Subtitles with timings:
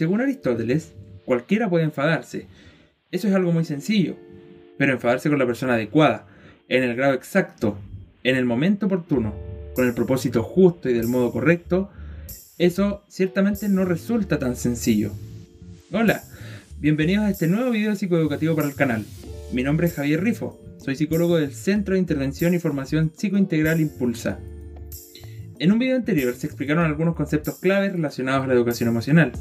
[0.00, 0.94] Según Aristóteles,
[1.26, 2.46] cualquiera puede enfadarse.
[3.10, 4.16] Eso es algo muy sencillo,
[4.78, 6.26] pero enfadarse con la persona adecuada,
[6.70, 7.76] en el grado exacto,
[8.24, 9.34] en el momento oportuno,
[9.74, 11.90] con el propósito justo y del modo correcto,
[12.56, 15.12] eso ciertamente no resulta tan sencillo.
[15.92, 16.24] Hola,
[16.78, 19.04] bienvenidos a este nuevo video psicoeducativo para el canal.
[19.52, 24.38] Mi nombre es Javier Rifo, soy psicólogo del Centro de Intervención y Formación Psicointegral Impulsa.
[25.58, 29.32] En un video anterior se explicaron algunos conceptos claves relacionados a la educación emocional,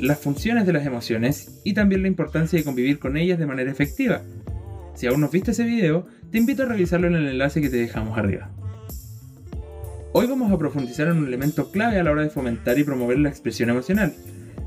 [0.00, 3.70] las funciones de las emociones y también la importancia de convivir con ellas de manera
[3.70, 4.22] efectiva.
[4.94, 7.68] Si aún no has visto ese video, te invito a revisarlo en el enlace que
[7.68, 8.50] te dejamos arriba.
[10.12, 13.18] Hoy vamos a profundizar en un elemento clave a la hora de fomentar y promover
[13.18, 14.14] la expresión emocional,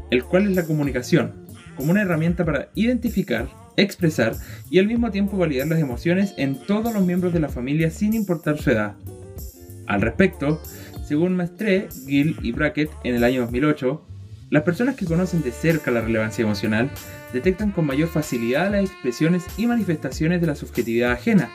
[0.10, 1.34] el cual es la comunicación,
[1.76, 4.36] como una herramienta para identificar, expresar
[4.70, 8.14] y al mismo tiempo validar las emociones en todos los miembros de la familia sin
[8.14, 8.96] importar su edad.
[9.88, 10.62] Al respecto,
[11.06, 14.11] según Mestre, Gill y Brackett en el año 2008,
[14.52, 16.92] las personas que conocen de cerca la relevancia emocional
[17.32, 21.50] detectan con mayor facilidad las expresiones y manifestaciones de la subjetividad ajena,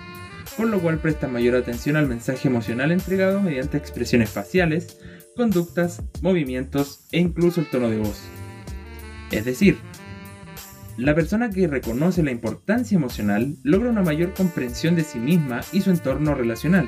[0.56, 4.98] con lo cual prestan mayor atención al mensaje emocional entregado mediante expresiones faciales,
[5.36, 8.22] conductas, movimientos e incluso el tono de voz.
[9.30, 9.76] Es decir,
[10.96, 15.82] la persona que reconoce la importancia emocional logra una mayor comprensión de sí misma y
[15.82, 16.86] su entorno relacional.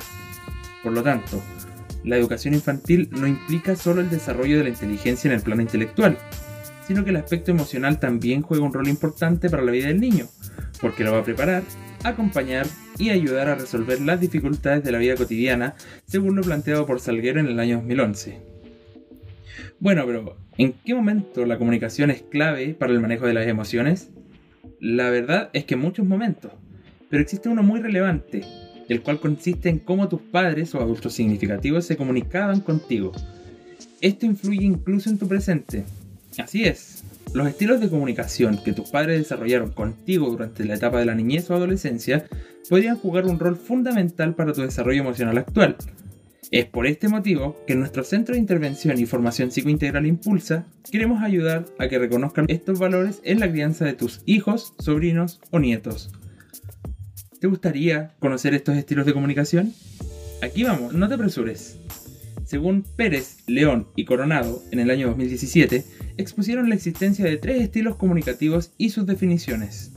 [0.83, 1.43] Por lo tanto,
[2.04, 6.18] la educación infantil no implica solo el desarrollo de la inteligencia en el plano intelectual,
[6.86, 10.26] sino que el aspecto emocional también juega un rol importante para la vida del niño,
[10.80, 11.62] porque lo va a preparar,
[12.02, 12.66] acompañar
[12.98, 15.74] y ayudar a resolver las dificultades de la vida cotidiana,
[16.06, 18.41] según lo planteado por Salguero en el año 2011.
[19.80, 24.10] Bueno, pero ¿en qué momento la comunicación es clave para el manejo de las emociones?
[24.80, 26.52] La verdad es que en muchos momentos,
[27.10, 28.44] pero existe uno muy relevante,
[28.89, 33.12] el cual consiste en cómo tus padres o adultos significativos se comunicaban contigo.
[34.00, 35.84] Esto influye incluso en tu presente.
[36.39, 41.06] Así es, los estilos de comunicación que tus padres desarrollaron contigo durante la etapa de
[41.06, 42.27] la niñez o adolescencia
[42.69, 45.76] podrían jugar un rol fundamental para tu desarrollo emocional actual.
[46.50, 51.66] Es por este motivo que nuestro Centro de Intervención y Formación Psicointegral Impulsa queremos ayudar
[51.78, 56.10] a que reconozcan estos valores en la crianza de tus hijos, sobrinos o nietos.
[57.41, 59.72] ¿Te gustaría conocer estos estilos de comunicación?
[60.43, 61.78] Aquí vamos, no te apresures.
[62.44, 65.84] Según Pérez, León y Coronado, en el año 2017,
[66.16, 69.93] expusieron la existencia de tres estilos comunicativos y sus definiciones.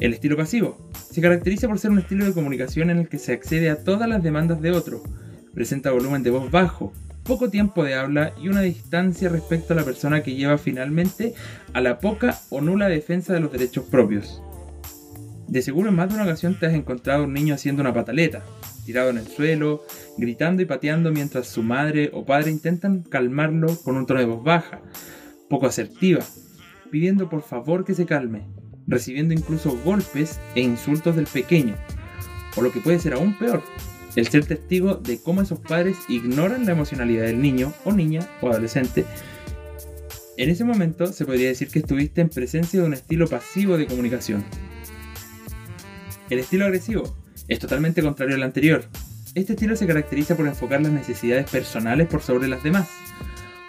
[0.00, 0.78] El estilo pasivo
[1.10, 4.08] se caracteriza por ser un estilo de comunicación en el que se accede a todas
[4.08, 5.02] las demandas de otro,
[5.52, 6.94] presenta volumen de voz bajo,
[7.24, 11.34] poco tiempo de habla y una distancia respecto a la persona que lleva finalmente
[11.74, 14.40] a la poca o nula defensa de los derechos propios.
[15.52, 18.42] De seguro en más de una ocasión te has encontrado un niño haciendo una pataleta,
[18.86, 19.84] tirado en el suelo,
[20.16, 24.42] gritando y pateando mientras su madre o padre intentan calmarlo con un tono de voz
[24.42, 24.80] baja,
[25.50, 26.24] poco asertiva,
[26.90, 28.46] pidiendo por favor que se calme,
[28.86, 31.74] recibiendo incluso golpes e insultos del pequeño,
[32.56, 33.62] o lo que puede ser aún peor,
[34.16, 38.48] el ser testigo de cómo esos padres ignoran la emocionalidad del niño o niña o
[38.48, 39.04] adolescente.
[40.38, 43.86] En ese momento se podría decir que estuviste en presencia de un estilo pasivo de
[43.86, 44.46] comunicación,
[46.32, 47.14] el estilo agresivo
[47.46, 48.84] es totalmente contrario al anterior.
[49.34, 52.88] Este estilo se caracteriza por enfocar las necesidades personales por sobre las demás.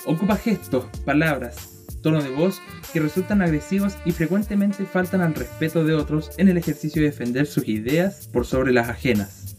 [0.05, 2.61] Ocupa gestos, palabras, tono de voz
[2.93, 7.47] que resultan agresivos y frecuentemente faltan al respeto de otros en el ejercicio de defender
[7.47, 9.57] sus ideas por sobre las ajenas.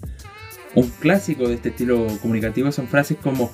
[0.75, 3.53] Un clásico de este estilo comunicativo son frases como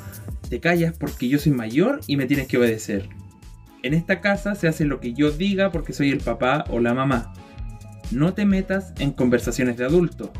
[0.48, 3.08] te callas porque yo soy mayor y me tienes que obedecer.
[3.82, 6.94] En esta casa se hace lo que yo diga porque soy el papá o la
[6.94, 7.32] mamá.
[8.10, 10.32] No te metas en conversaciones de adulto.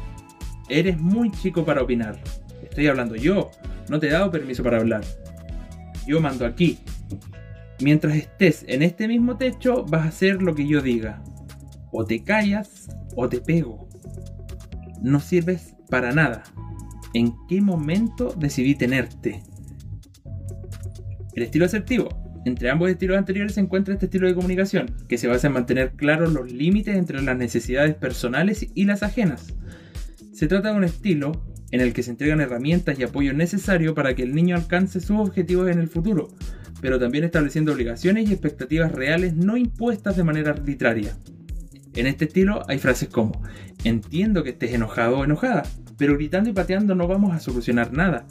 [0.68, 2.18] Eres muy chico para opinar.
[2.62, 3.50] Estoy hablando yo.
[3.88, 5.04] No te he dado permiso para hablar.
[6.06, 6.78] Yo mando aquí.
[7.80, 11.22] Mientras estés en este mismo techo, vas a hacer lo que yo diga.
[11.92, 13.88] O te callas o te pego.
[15.00, 16.42] No sirves para nada.
[17.14, 19.42] ¿En qué momento decidí tenerte?
[21.34, 25.28] El estilo asertivo entre ambos estilos anteriores se encuentra este estilo de comunicación, que se
[25.28, 29.54] basa en mantener claros los límites entre las necesidades personales y las ajenas.
[30.32, 31.32] Se trata de un estilo
[31.70, 35.18] en el que se entregan herramientas y apoyo necesario para que el niño alcance sus
[35.18, 36.28] objetivos en el futuro,
[36.80, 41.16] pero también estableciendo obligaciones y expectativas reales no impuestas de manera arbitraria.
[41.94, 43.42] En este estilo hay frases como,
[43.84, 45.64] entiendo que estés enojado o enojada,
[45.98, 48.26] pero gritando y pateando no vamos a solucionar nada.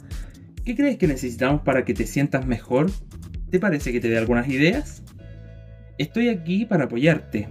[0.64, 2.90] ¿Qué crees que necesitamos para que te sientas mejor?
[3.50, 5.02] ¿Te parece que te dé algunas ideas?
[5.98, 7.48] Estoy aquí para apoyarte.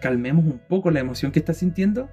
[0.00, 2.08] Calmemos un poco la emoción que estás sintiendo.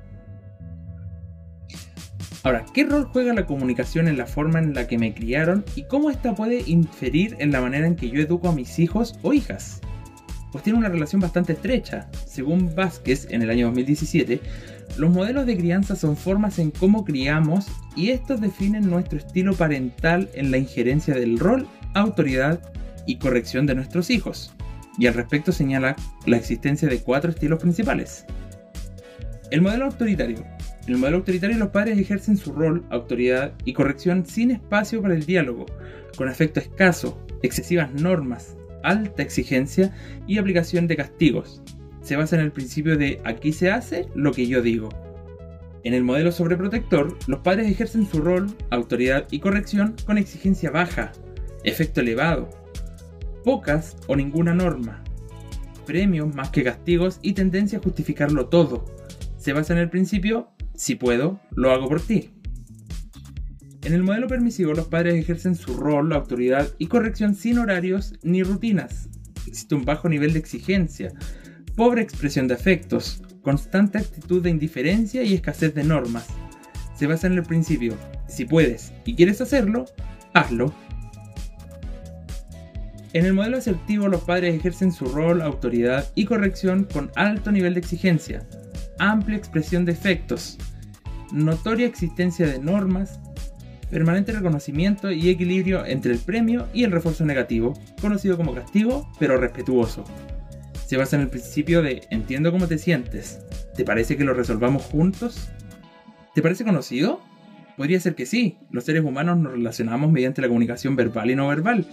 [2.44, 5.84] Ahora, ¿qué rol juega la comunicación en la forma en la que me criaron y
[5.84, 9.34] cómo esta puede inferir en la manera en que yo educo a mis hijos o
[9.34, 9.82] hijas?
[10.52, 12.10] pues tiene una relación bastante estrecha.
[12.26, 14.42] Según Vázquez, en el año 2017,
[14.98, 20.30] los modelos de crianza son formas en cómo criamos y estos definen nuestro estilo parental
[20.34, 22.60] en la injerencia del rol, autoridad
[23.08, 24.54] y corrección de nuestros hijos.
[25.00, 25.96] Y al respecto señala
[26.26, 28.26] la existencia de cuatro estilos principales.
[29.50, 30.46] El modelo autoritario.
[30.86, 35.16] En el modelo autoritario los padres ejercen su rol, autoridad y corrección sin espacio para
[35.16, 35.66] el diálogo,
[36.16, 39.94] con efecto escaso, excesivas normas, alta exigencia
[40.28, 41.62] y aplicación de castigos.
[42.02, 44.90] Se basa en el principio de aquí se hace lo que yo digo.
[45.84, 51.12] En el modelo sobreprotector, los padres ejercen su rol, autoridad y corrección con exigencia baja,
[51.64, 52.50] efecto elevado,
[53.48, 55.02] pocas o ninguna norma,
[55.86, 58.84] premios más que castigos y tendencia a justificarlo todo.
[59.38, 62.32] Se basa en el principio, si puedo, lo hago por ti.
[63.86, 68.44] En el modelo permisivo los padres ejercen su rol, autoridad y corrección sin horarios ni
[68.44, 69.08] rutinas.
[69.48, 71.14] Existe un bajo nivel de exigencia,
[71.78, 76.28] pobre expresión de afectos, constante actitud de indiferencia y escasez de normas.
[76.98, 77.94] Se basa en el principio,
[78.28, 79.86] si puedes y quieres hacerlo,
[80.34, 80.74] hazlo.
[83.18, 87.74] En el modelo asertivo los padres ejercen su rol, autoridad y corrección con alto nivel
[87.74, 88.48] de exigencia,
[89.00, 90.60] amplia expresión de efectos,
[91.32, 93.20] notoria existencia de normas,
[93.90, 99.38] permanente reconocimiento y equilibrio entre el premio y el refuerzo negativo, conocido como castigo, pero
[99.38, 100.04] respetuoso.
[100.86, 103.40] Se basa en el principio de entiendo cómo te sientes.
[103.76, 105.50] ¿Te parece que lo resolvamos juntos?
[106.36, 107.20] ¿Te parece conocido?
[107.78, 108.58] Podría ser que sí.
[108.72, 111.86] Los seres humanos nos relacionamos mediante la comunicación verbal y no verbal.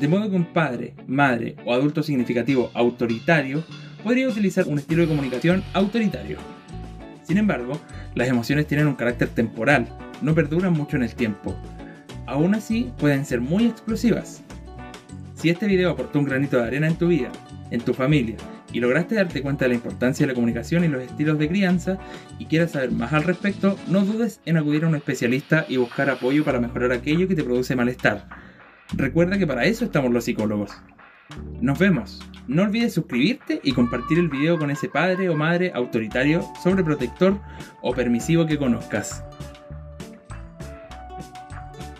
[0.00, 3.62] De modo que un padre, madre o adulto significativo autoritario
[4.02, 6.38] podría utilizar un estilo de comunicación autoritario.
[7.22, 7.78] Sin embargo,
[8.14, 9.86] las emociones tienen un carácter temporal,
[10.22, 11.54] no perduran mucho en el tiempo.
[12.26, 14.42] Aún así, pueden ser muy explosivas.
[15.34, 17.30] Si este video aportó un granito de arena en tu vida,
[17.70, 18.36] en tu familia,
[18.72, 21.98] y lograste darte cuenta de la importancia de la comunicación y los estilos de crianza,
[22.38, 26.10] y quieras saber más al respecto, no dudes en acudir a un especialista y buscar
[26.10, 28.26] apoyo para mejorar aquello que te produce malestar.
[28.94, 30.72] Recuerda que para eso estamos los psicólogos.
[31.60, 32.20] Nos vemos.
[32.46, 37.38] No olvides suscribirte y compartir el video con ese padre o madre autoritario, sobreprotector
[37.82, 39.22] o permisivo que conozcas.